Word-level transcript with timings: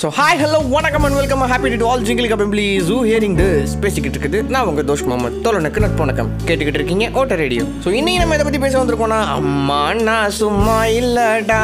So 0.00 0.08
hi 0.18 0.38
hello 0.40 0.58
வணக்கம் 0.74 1.04
and 1.06 1.16
welcome 1.18 1.42
happy 1.50 1.70
to 1.80 1.86
all 1.92 2.04
jingle 2.08 2.28
cup 2.32 2.42
please 2.52 2.86
who 2.92 2.98
hearing 3.08 3.34
this 3.40 3.72
பேசிக்கிட்டு 3.82 4.16
இருக்குது. 4.16 4.38
நான் 4.54 4.68
உங்கள் 4.70 4.86
தோஷ் 4.90 5.02
மாமன் 5.10 5.34
தோழனுக்கு 5.44 5.82
நட்பு 5.84 6.02
வணக்கம். 6.04 6.30
கேட்டுக்கிட்டு 6.46 6.80
இருக்கீங்க 6.80 7.06
ஓட்ட 7.20 7.36
ரேடியோ. 7.42 7.64
ஸோ 7.84 7.88
இன்னைக்கு 7.98 8.20
நம்ம 8.22 8.36
இதை 8.36 8.44
பற்றி 8.46 8.60
பேச 8.62 8.74
வந்திருக்கோம்னா 8.80 9.20
அம்மா 9.36 9.80
நான் 10.08 10.34
சும்மா 10.40 10.78
இல்லடா. 11.00 11.60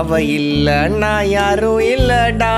அவ 0.00 0.18
நான் 1.02 1.26
யாரும் 1.36 1.80
இல்லடா. 1.92 2.52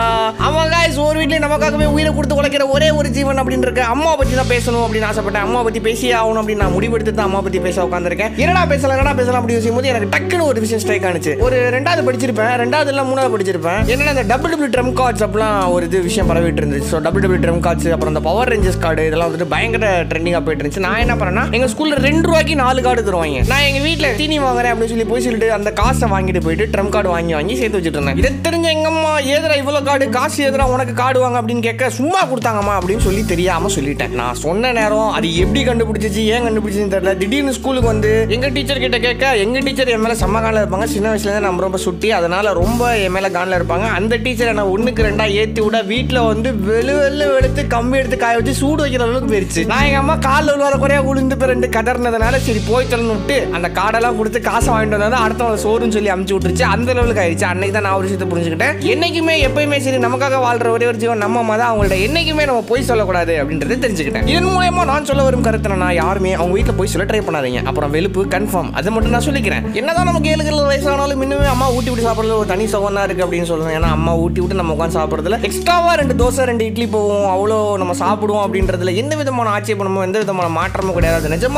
அவன் 0.46 0.70
காய்ஸ் 0.72 0.98
ஒரு 1.06 1.16
வீட்லயும் 1.20 1.44
நமக்காகவே 1.46 1.86
உயிரை 1.94 2.10
கொடுத்து 2.16 2.38
உழைக்கிற 2.40 2.64
ஒரே 2.74 2.88
ஒரு 2.98 3.08
ஜீவன் 3.16 3.40
அப்படின்னு 3.42 3.66
இருக்கு. 3.66 3.82
அம்மா 3.94 4.10
பற்றி 4.18 4.34
தான் 4.40 4.50
பேசணும் 4.52 4.84
அப்படின்னு 4.86 5.08
ஆசைப்பட்டேன். 5.10 5.46
அம்மா 5.46 5.60
பற்றி 5.66 5.80
பேசியே 5.86 6.12
ஆகணும் 6.20 6.40
அப்படின்னு 6.42 6.62
நான் 6.64 6.74
முடிவெடுத்து 6.76 7.12
தான் 7.18 7.28
அம்மா 7.28 7.40
பற்றி 7.46 7.60
பேச 7.66 7.78
உட்காந்துருக்கேன் 7.86 8.32
என்னடா 8.42 8.62
பேசலாம் 8.72 8.96
என்னடா 8.96 9.14
பேசலாம் 9.20 9.40
அப்படி 9.40 9.56
யோசிக்கும் 9.56 9.78
போது 9.78 9.90
எனக்கு 9.92 10.10
டக்குன்னு 10.14 10.48
ஒரு 10.50 10.60
விஷயம் 10.64 10.82
ஸ்ட்ரைக் 10.84 11.06
ஆனிச்சு. 11.10 11.34
ஒரு 11.46 11.56
ரெண்டாவது 11.76 12.04
படிச்சிருப்பேன் 12.08 12.52
ரெண்டாவது 12.62 12.92
இல்லை 12.92 13.04
மூணாவது 13.10 13.34
படிச்சிருப்பேன். 13.34 13.80
என்னன்னா 13.92 14.14
இந்த 14.16 14.26
டபுள் 14.32 14.54
டபுள் 14.54 14.72
ட்ரம் 14.76 14.92
கார்ட்ஸ் 15.00 15.24
அப்படிலாம் 15.26 15.58
ஒரு 15.74 15.86
இது 15.90 16.00
விஷயம் 16.08 16.30
பரவிட்டு 16.32 16.62
இருந்துச்சு. 16.64 16.90
So 16.92 17.00
double 17.08 17.24
double 17.26 17.42
drum 17.46 17.62
cards 17.66 17.90
அப்புறம் 17.96 18.14
இந்த 18.14 18.24
பவர் 18.28 18.52
ரேஞ்சர்ஸ் 18.54 18.80
கார்டு 18.84 19.08
இதெல்லாம் 19.10 19.30
வந்துட்டு 19.30 19.50
பயங்கர 19.54 19.92
ட்ரெண்டிங்காக 20.12 20.44
போயிட்டு 20.46 20.64
இருந்துச்சு. 20.64 20.84
நான் 20.88 21.02
என்ன 21.06 21.16
பண்ணேன்னா 21.22 21.46
எங்க 21.58 21.70
ஸ்கூல்ல 21.74 22.00
ரெண்டு 22.08 22.24
ரூபாய்க்கு 22.30 22.60
நாலு 22.64 22.86
கார்டு 22.88 23.06
தருவாங்க. 23.10 23.42
நான் 23.54 23.66
எங்க 23.70 23.82
வீட்டில் 23.88 24.16
தீனி 24.22 24.38
வாங்குறேன் 24.46 24.72
அப்படின்னு 24.74 24.94
சொல்லி 24.94 25.08
போய் 25.12 25.26
சொல்லிட்டு 25.28 25.50
அந்த 25.58 25.72
காசை 25.82 26.08
வாங்கிட்டு 26.14 26.44
போயிட்டு 26.46 26.70
ட்ரம் 26.76 26.92
கார்டு 26.96 27.10
வாங்கி 27.16 27.31
வாங்கி 27.38 27.54
சேர்த்து 27.60 27.78
வச்சுட்டு 27.78 28.00
இருந்தேன் 28.00 28.20
இதை 28.20 28.30
தெரிஞ்ச 28.46 28.66
எங்கம்மா 28.76 29.12
ஏதரா 29.34 29.56
இவ்வளோ 29.62 29.80
காடு? 29.88 30.04
காசு 30.16 30.38
எதிரா 30.48 30.66
உனக்கு 30.74 30.94
காடுவாங்க 31.02 31.36
அப்படின்னு 31.40 31.64
கேட்க 31.66 31.90
சும்மா 31.98 32.20
கொடுத்தாங்கம்மா 32.30 32.74
அப்படின்னு 32.78 33.04
சொல்லி 33.06 33.22
தெரியாம 33.32 33.70
சொல்லிட்டேன். 33.76 34.14
நான் 34.20 34.40
சொன்ன 34.44 34.72
நேரம் 34.78 35.10
அது 35.16 35.28
எப்படி 35.44 35.62
கண்டுபிடிச்சிச்சு 35.68 36.22
ஏன் 36.34 36.46
கண்டுபிடிச்சுன்னு 36.46 36.94
தெரியல. 36.94 37.14
திடீர்னு 37.22 37.56
ஸ்கூலுக்கு 37.58 37.90
வந்து 37.92 38.10
எங்க 38.36 38.48
டீச்சர் 38.56 38.82
கிட்ட 38.84 38.98
கேட்க 39.06 39.34
எங்க 39.44 39.58
டீச்சர் 39.66 39.92
என் 39.94 40.04
மேல 40.04 40.16
செம்ம 40.22 40.42
காலில் 40.46 40.62
இருப்பாங்க. 40.62 40.88
சின்ன 40.94 41.06
வயசுல 41.12 41.30
இருந்து 41.30 41.46
நம்ம 41.48 41.64
ரொம்ப 41.66 41.80
சுட்டி 41.86 42.10
அதனால 42.18 42.52
ரொம்ப 42.62 42.82
என் 43.04 43.14
மேல 43.16 43.30
காலில் 43.38 43.58
இருப்பாங்க. 43.60 43.88
அந்த 43.98 44.16
டீச்சர் 44.24 44.52
என்ன 44.54 44.66
ஒண்ணுக்கு 44.74 45.06
ரெண்டா 45.08 45.26
ஏத்தி 45.42 45.60
விட 45.66 45.80
வீட்டில் 45.92 46.20
வந்து 46.30 46.50
வெளு 46.68 46.94
வெளு 47.00 47.26
வெளுத்து 47.34 47.64
கம்பி 47.76 47.98
எடுத்து 48.02 48.18
காய 48.24 48.36
வச்சு 48.40 48.54
சூடு 48.62 48.80
வைக்கிற 48.84 49.06
அளவுக்கு 49.06 49.32
போயிருச்சு. 49.32 49.64
நான் 49.72 49.84
எங்க 49.88 50.00
அம்மா 50.04 50.16
காலில் 50.28 50.52
விழுவாத 50.54 50.78
குறையா 50.84 51.02
உளுந்து 51.10 51.50
ரெண்டு 51.52 51.68
கதறினதுனால 51.76 52.36
சரி 52.46 52.60
போய் 52.68 52.90
தொலைன்னு 52.90 53.14
விட்டு 53.16 53.36
அந்த 53.56 53.68
காடெல்லாம் 53.78 54.18
கொடுத்து 54.18 54.40
காசை 54.48 54.68
வாங்கிட்டு 54.74 54.98
வந்தா 54.98 55.22
அடுத்தவங்க 55.26 55.60
சோறுன்னு 55.64 55.96
சொல்லி 55.96 56.10
அமுச்சு 56.14 56.34
விட்டுருச்சு. 56.34 56.66
அந்த 56.74 56.88
லெவலுக்கு 56.96 57.21
ஆயிடுச்சு. 57.24 57.46
அன்னைக்கு 57.52 57.74
தான் 57.76 57.86
நான் 57.86 57.96
ஒரு 57.98 58.06
விஷயத்தை 58.08 58.28
புரிஞ்சுக்கிட்டேன். 58.32 58.74
என்னைக்குமே 58.92 59.36
எப்பயுமே 59.48 59.78
சரி 59.86 60.00
நமக்காக 60.06 60.40
வாழ்ற 60.46 60.70
ஒரே 60.76 60.88
ஒரு 60.90 61.00
ஜீவன் 61.02 61.22
நம்ம 61.24 61.42
மதம் 61.50 61.70
அவங்கள்ட்ட 61.70 61.98
என்னைக்குமே 62.06 62.46
நம்ம 62.50 62.64
போய் 62.70 62.86
சொல்லக்கூடாது 62.90 63.34
அப்படின்றத 63.42 63.78
தெரிஞ்சுக்கிட்டேன். 63.86 64.28
இதன் 64.32 64.50
மூலயமா 64.54 64.84
நான் 64.92 65.08
சொல்ல 65.10 65.22
வரும் 65.28 65.46
கருத்து 65.48 65.80
நான் 65.84 65.96
யாருமே 66.02 66.32
அவங்க 66.38 66.54
வீட்டில் 66.58 66.78
போய் 66.80 66.92
சொல்ல 66.94 67.06
ட்ரை 67.10 67.22
பண்ணாதீங்க. 67.28 67.62
அப்புறம் 67.70 67.92
வெளுப்பு 67.96 68.24
கன்ஃபார்ம் 68.36 68.70
அது 68.80 68.94
மட்டும் 68.96 69.14
நான் 69.16 69.26
சொல்லிக்கிறேன். 69.28 69.64
என்னதான் 69.80 70.08
நமக்கு 70.10 70.30
ஏழு 70.34 70.44
கிலோ 70.48 70.62
வயசானாலும் 70.70 71.24
இன்னுமே 71.26 71.48
அம்மா 71.54 71.68
ஊட்டி 71.76 71.90
விட்டு 71.90 72.06
சாப்பிட்றது 72.08 72.36
ஒரு 72.40 72.50
தனி 72.52 72.66
சுகம் 72.74 72.98
தான் 72.98 73.06
இருக்கு 73.08 73.24
அப்படின்னு 73.26 73.50
சொல்லுவேன் 73.52 73.76
ஏன்னா 73.78 73.90
அம்மா 73.98 74.14
ஊட்டி 74.24 74.40
விட்டு 74.42 74.60
நம்ம 74.60 74.74
உட்காந்து 74.76 74.98
சாப்பிட்றதுல 74.98 75.40
எக்ஸ்ட்ராவா 75.48 75.92
ரெண்டு 76.00 76.16
தோசை 76.22 76.48
ரெண்டு 76.50 76.66
இட்லி 76.70 76.88
போவோம். 76.96 77.26
அவ்வளோ 77.34 77.58
நம்ம 77.82 77.96
சாப்பிடுவோம் 78.04 78.44
அப்படின்றதுல 78.46 78.94
எந்த 79.02 79.14
விதமான 79.22 79.50
ஆட்சேபனமோ 79.56 80.02
எந்த 80.08 80.18
விதமான 80.24 80.48
மாற்றமும் 80.58 80.96
கிடையாது. 80.98 81.30
அது 81.38 81.50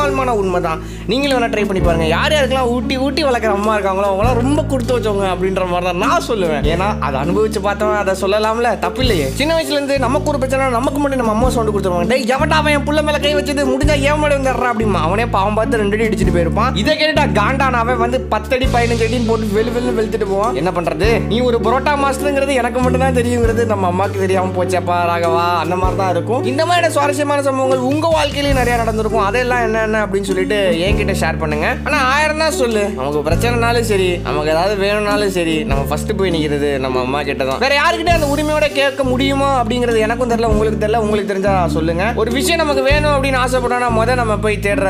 உண்மை 0.43 0.61
தான் 0.67 0.81
நீங்களும் 1.11 1.37
வேணால் 1.37 1.53
ட்ரை 1.55 1.65
பண்ணி 1.69 1.83
பாருங்க. 1.87 2.07
யார் 2.17 2.33
யாருக்கெல்லாம் 2.35 2.71
ஊட்டி 2.75 2.95
ஊட்டி 3.05 3.23
வளர்க்குற 3.25 3.53
அம்மா 3.59 3.73
இருக்காங்களோ 3.77 4.09
அவங்களாம் 4.11 4.39
ரொம்ப 4.41 4.61
கொடுத்து 4.71 4.95
வச்சவங்க 4.97 5.27
அப்படின்னு 5.35 5.54
அப்படின்ற 5.55 5.73
மாதிரி 5.73 5.87
தான் 5.89 6.01
நான் 6.05 6.25
சொல்லுவேன். 6.29 6.63
ஏன்னா 6.73 6.87
அதை 7.07 7.17
அனுபவிச்சு 7.25 7.61
பார்த்தவன் 7.67 8.01
அதை 8.03 8.13
சொல்லலாம்ல. 8.23 8.69
தப்பு 8.85 9.01
இல்லையே. 9.05 9.27
சின்ன 9.41 9.51
வயசுல 9.57 9.77
இருந்து 9.79 9.97
நமக்கு 10.05 10.31
ஒரு 10.33 10.39
பிரச்சனை 10.43 10.69
நமக்கு 10.79 11.01
மட்டும் 11.03 11.21
நம்ம 11.23 11.35
அம்மா 11.37 11.49
சவுண்டு 11.55 11.73
கொடுத்துருவாங்க. 11.75 12.09
டேய் 12.13 12.27
எவட்டா 12.35 12.57
அவன் 12.61 12.75
என் 12.77 12.87
புள்ள 12.89 13.03
மேல 13.09 13.19
கை 13.25 13.33
வச்சது? 13.39 13.65
முடிஞ்சா 13.73 13.97
ஏன் 14.11 14.21
மேலே 14.23 14.35
வந்துடுறா? 14.39 14.71
அப்படிமா 14.73 15.01
அவனே 15.09 15.27
பாவம் 15.37 15.59
பார்த்து 15.59 15.81
ரெண்டு 15.83 15.97
அடி 15.97 16.07
அடிச்சுட்டு 16.09 16.35
போயிருப்பான். 16.37 16.73
இதை 16.83 16.95
கேட்டுட்டா 17.01 17.27
காண்டானாவே 17.41 17.93
அவன் 17.95 18.05
வந்து 18.07 18.21
பத்தடி 18.35 18.69
பதினஞ்சு 18.75 19.07
அடின்னு 19.07 19.29
போட்டு 19.31 19.53
வெளு 19.59 19.73
வெளு 19.77 19.95
வெளுத்துட்டு 19.99 20.29
போவான். 20.33 20.57
என்ன 20.63 20.73
பண்றது? 20.79 21.11
நீ 21.33 21.39
ஒரு 21.51 21.59
பரோட்டா 21.67 21.95
மாஸ்டருங்கிறது 22.05 22.59
எனக்கு 22.63 22.81
மட்டும் 22.87 23.05
தான் 23.07 23.19
தெரியுங்கிறது 23.21 23.65
நம்ம 23.73 23.91
அம்மாக்கு 23.93 24.25
தெரியாம 24.25 24.53
போச்சேப்பா 24.59 24.99
ராகவா. 25.13 25.47
அந்த 25.65 25.77
மாதிரி 25.83 25.99
தான் 26.03 26.13
இருக்கும். 26.17 26.45
இந்த 26.53 26.63
மாதிரி 26.73 26.93
சுவாரஸ்யமான 26.97 27.47
சம்பவங்கள் 27.49 27.87
உங்க 27.93 28.07
வாழ்க்கையிலேயே 28.17 28.59
நிறைய 28.61 28.77
நடந்திருக்கும். 28.83 29.27
அதெல்லாம் 29.31 29.65
என்னென்ன 29.69 30.03
அப்படின்னு 30.07 30.31
சொல்லிட்டு 30.33 30.61
என்கிட்ட 30.89 31.17
ஷேர் 31.23 31.41
பண்ணுங்க. 31.45 31.69
ஆனா 31.89 32.01
ஆயிரம் 32.15 32.45
தான் 32.47 32.59
சொல்லு. 32.63 32.85
நமக்கு 33.01 33.23
பிரச்சனைனாலும் 33.31 33.89
சரி 33.93 34.11
நமக்கு 34.27 34.53
ஏதாவது 34.55 34.75
வேணும்னாலும் 34.85 35.34
சரி 35.37 35.55
நம்ம 35.71 35.83
ஃபர்ஸ்ட் 35.91 36.13
போய் 36.19 36.33
நிற்கிறது 36.35 36.69
நம்ம 36.85 37.01
அம்மா 37.07 37.21
கிட்ட 37.29 37.43
தான் 37.49 37.63
வேற 37.65 37.75
யாருக்கிட்டே 37.81 38.15
அந்த 38.17 38.29
உரிமையோட 38.35 38.67
கேட்க 38.79 39.05
முடியுமா 39.11 39.49
அப்படிங்கிறது 39.61 39.99
எனக்கும் 40.07 40.31
தெரியல 40.33 40.51
உங்களுக்கு 40.55 40.81
தெரியல 40.83 41.01
உங்களுக்கு 41.05 41.31
தெரிஞ்சா 41.33 41.53
சொல்லுங்க. 41.77 42.05
ஒரு 42.23 42.31
விஷயம் 42.39 42.61
நமக்கு 42.63 42.83
வேணும் 42.91 43.13
அப்படின்னு 43.15 43.39
ஆசைப்பட்டோம்னா 43.45 43.91
முதல் 43.99 44.21
நம்ம 44.23 44.35
போய் 44.45 44.57
தேடுற 44.67 44.89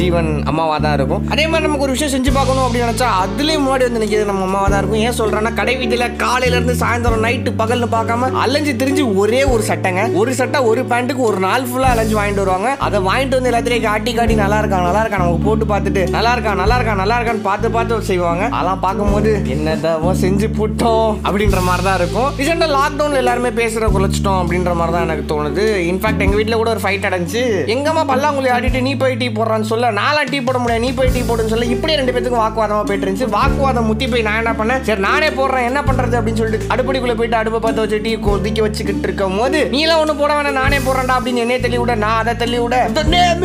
ஜீவன் 0.00 0.30
அம்மாவா 0.50 0.76
தான் 0.84 0.96
இருக்கும். 0.98 1.22
அதே 1.34 1.44
மாதிரி 1.50 1.66
நமக்கு 1.66 1.86
ஒரு 1.86 1.94
விஷயம் 1.96 2.14
செஞ்சு 2.14 2.32
பார்க்கணும் 2.38 2.64
அப்படின்னு 2.66 2.86
நினைச்சா 2.88 3.08
அதுலயும் 3.22 3.64
முன்னாடி 3.66 3.86
வந்து 3.88 4.02
நிற்கிறது 4.02 4.30
நம்ம 4.32 4.46
அம்மாவா 4.48 4.68
தான் 4.72 4.80
இருக்கும். 4.82 5.02
ஏன் 5.08 5.16
சொல்றேன்னா 5.20 5.52
கடை 5.60 5.74
வீதியில 5.80 6.08
காலையில 6.24 6.56
இருந்து 6.58 6.76
சாயந்தரம் 6.82 7.24
நைட்டு 7.26 7.52
பகல்னு 7.62 7.88
பார்க்காம 7.96 8.30
அலைஞ்சு 8.44 8.74
திரிஞ்சு 8.82 9.04
ஒரே 9.22 9.42
ஒரு 9.54 9.64
சட்டைங்க. 9.70 10.04
ஒரு 10.22 10.34
சட்டை 10.40 10.60
ஒரு 10.70 10.82
பேண்ட்டுக்கு 10.92 11.24
ஒரு 11.30 11.40
நாள் 11.46 11.68
ஃபுல்லா 11.70 11.90
அலைஞ்சு 11.94 12.16
வாங்கிட்டு 12.20 12.44
வருவாங்க. 12.44 12.70
அதை 12.88 13.00
வாங்கிட்டு 13.08 13.38
வந்து 13.38 13.52
எல்லாத்திலையும் 13.52 13.88
காட்டி 13.90 14.14
காட்டி 14.20 14.36
நல்லா 14.44 14.60
இருக்கா 14.62 14.80
நல்லா 14.88 15.02
இருக்கா 15.04 15.22
நமக்கு 15.24 15.46
போட்டு 15.48 15.66
பார்த்துட்டு 15.72 16.04
நல்லா 16.16 16.34
இருக்கா 16.36 16.54
நல்லா 16.62 16.78
இருக்கா 16.80 16.96
நல்லா 17.02 17.18
இருக்கான்னு 17.20 17.46
பார்த்து 17.50 17.74
பார்த்து 17.78 18.08
செய்வாங்க. 18.12 18.44
அதெல்லாம் 18.56 18.84
பார்க்கும்போது 18.86 19.32
என்ன 19.56 19.76
என்னதோ 19.80 20.10
செஞ்சு 20.22 20.46
புட்டோம் 20.56 21.10
அப்படின்ற 21.26 21.58
மாதிரி 21.66 21.82
தான் 21.86 21.96
இருக்கும் 22.00 22.26
ரீசெண்டாக 22.38 22.72
லாக்டவுன்ல 22.76 23.20
எல்லாருமே 23.20 23.50
பேசுற 23.60 23.84
குலைச்சிட்டோம் 23.94 24.40
அப்படின்ற 24.40 24.72
மாதிரி 24.78 24.92
தான் 24.94 25.04
எனக்கு 25.06 25.24
தோணுது. 25.30 25.64
இன்ஃபேக்ட் 25.90 26.24
எங்க 26.24 26.36
வீட்டில் 26.38 26.58
கூட 26.60 26.70
ஒரு 26.74 26.82
ஃபைட் 26.84 27.06
அடைஞ்சு 27.08 27.42
எங்கம்மா 27.74 28.02
பல்லாங்குழி 28.10 28.50
ஆடிட்டு 28.56 28.80
நீ 28.88 28.92
போய் 29.02 29.16
டீ 29.20 29.28
போடுறான்னு 29.38 29.68
சொல்ல. 29.70 29.90
நான்லாம் 30.00 30.30
டீ 30.32 30.40
போட 30.48 30.58
முடியாது. 30.62 30.82
நீ 30.86 30.90
போய் 30.98 31.12
டீ 31.14 31.22
போடுன்னு 31.28 31.52
சொல்ல. 31.54 31.68
இப்படியே 31.74 31.96
ரெண்டு 32.00 32.14
பேத்துக்கும் 32.16 32.42
வாக்குவாதமாக 32.44 32.84
போயிட்டு 32.90 33.06
இருந்துச்சு. 33.06 33.28
வாக்குவாதம் 33.36 33.88
முத்தி 33.90 34.08
போய் 34.14 34.26
நான் 34.28 34.40
என்ன 34.42 34.54
பண்ணேன்? 34.60 34.82
சரி 34.88 35.02
நானே 35.08 35.30
போடுறேன். 35.38 35.66
என்ன 35.70 35.82
பண்றது? 35.88 36.18
அப்படின்னு 36.20 36.42
சொல்லிட்டு 36.42 36.70
அடுப்படிக்குள்ள 36.74 37.16
போயிட்டு 37.20 37.40
அடுப்பை 37.40 37.60
பார்த்து 37.66 37.84
வச்சு 37.84 38.00
டீ 38.06 38.12
கொதிக்க 38.28 38.60
வச்சுக்கிட்டு 38.66 39.08
இருக்கும் 39.08 39.38
போது 39.42 39.62
நீ 39.76 39.80
எல்லாம் 39.86 40.22
போட 40.22 40.30
வேணாம். 40.38 40.58
நானே 40.62 40.80
போடுறேன்டா 40.88 41.16
அப்படின்னு 41.20 41.44
என்னையே 41.46 41.60
தள்ளி 41.64 41.80
விட 41.84 41.96
நான் 42.04 42.20
அதை 42.22 42.34
தள்ளி 42.44 42.60
விட 42.66 42.76
The 43.00 43.06
name 43.16 43.42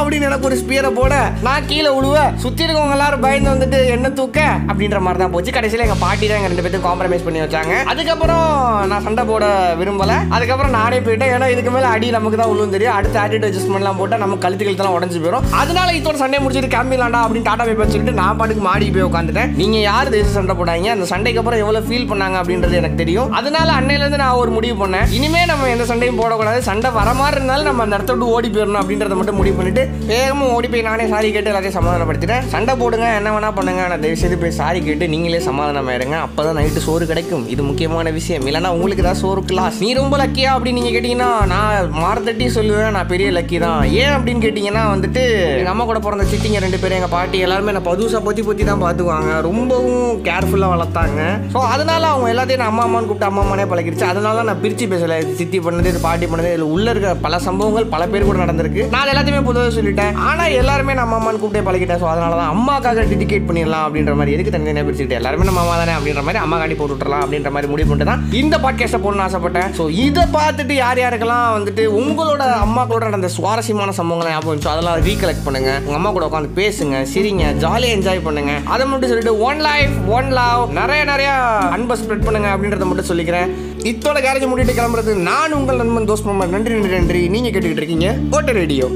அப்படின்னு 0.00 0.28
எனக்கு 0.30 0.50
ஒரு 0.50 0.58
ஸ்பியரை 0.64 0.92
போட 1.00 1.14
நான் 1.48 1.68
கீழே 1.70 1.92
விழுவ 1.98 2.18
சுத்தி 2.44 2.64
இருக்கவங்க 2.66 2.98
எல்லாரும் 2.98 3.24
பயந்து 3.26 3.52
வந்துட்டு 3.54 3.78
என்ன 3.96 4.06
தூக்க? 4.18 4.40
அப்படின்ற 4.70 4.98
மாதிரி 5.04 5.20
தான் 5.22 5.25
போச்சு 5.34 5.56
கடைசியில் 5.56 5.84
எங்க 5.86 5.98
பாட்டி 6.04 6.24
தான் 6.26 6.38
எங்கள் 6.40 6.52
ரெண்டு 6.52 6.64
பேரும் 6.66 6.86
காம்ப்ரமைஸ் 6.88 7.24
பண்ணி 7.26 7.40
வச்சாங்க. 7.44 7.74
அதுக்கப்புறம் 7.92 8.46
நான் 8.92 9.04
சண்டை 9.06 9.24
போட 9.30 9.44
விரும்பல. 9.80 10.14
அதுக்கப்புறம் 10.36 10.74
நானே 10.78 10.98
போயிட்டேன். 11.06 11.32
ஏன்னா 11.36 11.48
இதுக்கு 11.54 11.72
மேல 11.76 11.90
அடி 11.96 12.10
நமக்கு 12.16 12.40
தான் 12.42 12.52
உள்ளும் 12.54 12.74
தெரியும். 12.76 12.94
அடுத்த 12.98 13.16
ஆட்டிட் 13.24 13.46
அட்ஜஸ்ட்மெண்ட்லாம் 13.48 14.00
போட்டால் 14.00 14.22
நம்ம 14.24 14.38
கழுத்து 14.44 14.66
கழுத்தெல்லாம் 14.68 14.98
உடஞ்சு 14.98 15.22
போயிடும் 15.24 15.46
அதனால 15.62 15.94
இதோட 16.00 16.16
சண்டை 16.22 16.40
முடிச்சுட்டு 16.44 16.72
கிளம்பிடலாம்டா 16.76 17.22
அப்படின்னு 17.24 17.48
டாடா 17.50 17.66
போய் 17.68 17.92
சொல்லிட்டு 17.92 18.16
நான் 18.22 18.38
பாட்டுக்கு 18.40 18.64
மாடி 18.68 18.90
போய் 18.96 19.06
உட்காந்துட்டேன் 19.08 19.50
நீங்க 19.60 19.76
யார் 19.90 20.12
தேச 20.16 20.28
சண்டை 20.38 20.56
போடாங்க 20.60 20.90
அந்த 20.96 21.08
சண்டைக்கு 21.12 21.40
அப்புறம் 21.42 21.62
எவ்வளவு 21.64 21.86
ஃபீல் 21.88 22.08
பண்ணாங்க 22.12 22.36
அப்படின்றது 22.42 22.80
எனக்கு 22.80 23.00
தெரியும். 23.02 23.30
அதனால 23.40 23.68
அன்னையிலேருந்து 23.78 24.20
நான் 24.24 24.38
ஒரு 24.42 24.50
முடிவு 24.56 24.76
பண்ணேன். 24.82 25.06
இனிமே 25.18 25.42
நம்ம 25.52 25.68
எந்த 25.74 25.86
சண்டையும் 25.90 26.20
போடக்கூடாது. 26.22 26.60
சண்டை 26.70 26.90
வர 26.98 27.08
மாதிரி 27.20 27.38
இருந்தாலும் 27.40 27.68
நம்ம 27.70 27.82
அந்த 27.86 27.96
இடத்த 27.98 28.12
விட்டு 28.14 28.32
ஓடி 28.34 28.48
போயிடணும் 28.54 28.80
அப்படின்றத 28.82 29.16
மட்டும் 29.20 29.38
முடிவு 29.40 29.56
பண்ணிட்டு 29.58 29.82
வேகமா 30.12 30.46
ஓடி 30.56 30.68
போய் 30.72 30.86
நானே 30.88 31.06
சாரி 31.14 31.30
கேட்டு 31.36 31.50
எல்லாத்தையும் 31.52 31.78
சமாதானப்படுத்திட்டேன். 31.78 32.44
சண்டை 32.54 32.74
போடுங்க 32.82 33.06
என்ன 33.18 33.32
வேணா 33.36 33.50
பண்ணுங்க. 33.58 33.82
நான் 33.92 34.02
தயவு 34.04 34.20
செய்து 34.22 34.38
போய் 34.42 34.56
சாரி 34.60 34.80
கேட்டு 34.88 35.06
நீங்களே 35.16 35.38
சமாதானம் 35.48 35.90
ஆயிருங்க 35.90 36.16
அப்பதான் 36.24 36.56
நைட்டு 36.58 36.80
சோறு 36.86 37.04
கிடைக்கும். 37.10 37.44
இது 37.52 37.62
முக்கியமான 37.68 38.10
விஷயம். 38.16 38.44
இல்லைன்னா 38.48 38.70
உங்களுக்கு 38.76 39.04
தான் 39.06 39.18
சோறு 39.20 39.40
கிளாஸ் 39.50 39.76
நீ 39.84 39.90
ரொம்ப 39.98 40.14
லக்கியா 40.22 40.50
அப்படின்னு 40.54 40.78
நீங்க 40.78 40.92
கேட்டீங்கன்னா 40.94 41.28
நான் 41.52 41.90
மார்த்தட்டி 42.02 42.46
சொல்லுவேன். 42.56 42.90
நான் 42.96 43.08
பெரிய 43.12 43.28
லக்கி 43.36 43.58
தான். 43.64 43.80
ஏன் 44.02 44.14
அப்படின்னு 44.16 44.44
கேட்டீங்கன்னா 44.44 44.82
வந்துட்டு 44.94 45.22
நம்ம 45.68 45.84
கூட 45.90 46.00
பிறந்த 46.06 46.24
சித்திங்க 46.32 46.60
ரெண்டு 46.64 46.80
பேரும் 46.82 46.98
எங்க 46.98 47.10
பாட்டி 47.14 47.38
எல்லாருமே 47.46 47.74
நான் 47.76 47.86
பதுசா 47.90 48.20
பொத்தி 48.26 48.44
பொத்தி 48.48 48.66
தான் 48.70 48.82
பார்த்துக்குவாங்க. 48.84 49.32
ரொம்பவும் 49.48 50.04
கேர்ஃபுல்லாக 50.28 50.74
வளர்த்தாங்க. 50.74 51.20
ஸோ 51.54 51.62
அதனால 51.74 52.02
அவங்க 52.12 52.28
எல்லாத்தையும் 52.34 52.62
நான் 52.64 52.72
அம்மா 52.72 52.84
அம்மான்னு 52.86 53.08
கூப்பிட்டு 53.10 53.30
அம்மா 53.30 53.42
அம்மானே 53.44 53.66
பழகிருச்சு. 53.72 54.06
அதனால 54.12 54.36
தான் 54.40 54.50
நான் 54.50 54.62
பிரிச்சு 54.64 54.90
பேசல. 54.92 55.18
இது 55.24 55.38
சித்தி 55.40 55.60
பண்ணது 55.66 55.92
இது 55.94 56.02
பாட்டி 56.08 56.28
பண்ணது 56.32 56.50
இதில் 56.54 56.72
உள்ள 56.74 56.86
இருக்க 56.94 57.14
பல 57.26 57.40
சம்பவங்கள் 57.48 57.90
பல 57.94 58.02
பேர் 58.14 58.28
கூட 58.30 58.38
நடந்திருக்கு. 58.44 58.84
நான் 58.96 59.12
எல்லாத்தையுமே 59.14 59.42
பொதுவாக 59.48 59.74
சொல்லிட்டேன். 59.78 60.14
ஆனால் 60.28 60.54
எல்லாருமே 60.60 60.98
நம்ம 61.02 61.16
அம்மான்னு 61.20 61.42
கூப்பிட்டே 61.44 61.64
பழகிட்டேன். 61.70 62.02
ஸோ 62.04 62.08
அதனால 62.14 62.36
தான் 62.42 62.52
அம்மாக்காக 62.56 63.06
டெடிகேட் 63.14 63.48
பண்ணிடலாம் 63.50 63.86
அப்படின்ற 63.86 64.14
மாதிரி 64.20 64.34
எதுக்கு 64.36 64.54
தனித்தனியாக 64.56 64.88
பிரிச்சுக்கிட்டு 65.06 65.20
எல்லாருமே 65.20 65.46
நம்ம 65.48 65.62
அம்மா 65.64 65.74
தானே 65.80 65.92
அப்படின்ற 65.96 66.22
மாதிரி 66.26 66.40
அம்மா 66.44 66.56
காட்டி 66.60 66.76
போட்டு 66.78 66.94
விட்டுறலாம் 66.94 67.22
அப்படின்ற 67.24 67.50
மாதிரி 67.54 67.70
முடிவு 67.72 67.88
பண்ணிட்டு 67.90 68.10
தான் 68.12 68.22
இந்த 68.40 68.54
பாட்காஸ்ட்டை 68.64 69.00
போடணும்னு 69.04 69.26
ஆசைப்பட்டேன். 69.26 69.68
ஸோ 69.78 69.84
இதை 70.06 70.24
பார்த்துட்டு 70.36 70.74
யார் 70.82 71.00
யாருக்கெல்லாம் 71.04 71.46
வந்துட்டு 71.56 71.82
உங்களோட 72.00 72.44
அம்மாக்களோட 72.66 73.02
நடந்த 73.10 73.30
சுவாரஸ்யமான 73.36 73.94
சம்பவங்களை 74.00 74.32
ஞாபகம் 74.34 74.52
இருந்துச்சோ 74.52 74.72
அதெல்லாம் 74.74 74.98
ரீகலெக்ட் 75.08 75.46
பண்ணுங்க. 75.48 75.70
உங்க 75.86 75.98
அம்மா 76.00 76.12
கூட 76.16 76.26
உட்காந்து 76.30 76.52
பேசுங்க 76.60 76.96
சிரிங்க 77.14 77.46
ஜாலியாக 77.64 77.96
என்ஜாய் 77.98 78.26
பண்ணுங்க. 78.28 78.54
அதை 78.74 78.86
மட்டும் 78.92 79.10
சொல்லிட்டு 79.12 79.34
ஒன் 79.48 79.62
லைஃப் 79.68 79.96
ஒன் 80.18 80.30
லவ் 80.40 80.62
நிறைய 80.80 81.02
நிறைய 81.12 81.30
அன்பை 81.76 81.96
ஸ்ப்ரெட் 82.02 82.26
பண்ணுங்க 82.28 82.50
அப்படின்றத 82.54 82.86
மட்டும் 82.90 83.10
சொல்லிக்கிறேன். 83.12 83.50
இத்தோட 83.90 84.18
கேரேஜ் 84.26 84.50
முடிட்டு 84.52 84.78
கிளம்புறது 84.78 85.12
நான் 85.30 85.56
உங்கள் 85.60 85.80
நண்பன் 85.82 86.10
தோஸ் 86.10 86.24
நன்றி 86.54 86.74
நன்றி 86.76 86.94
நன்றி. 86.98 87.22
நீங்க 87.36 87.50
கேட்டுக்கிட்டு 87.50 87.82
இருக்கீங்க 87.84 88.08
ஓட்ட 88.36 88.52
ரேடியோ. 88.62 88.88